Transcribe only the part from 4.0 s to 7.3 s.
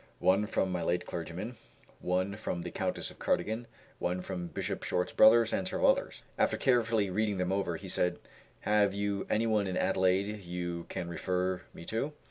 from Bishop Short's brother, and several others." After carefully